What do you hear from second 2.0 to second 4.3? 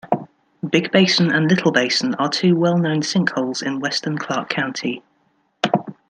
are two well-known sinkholes in western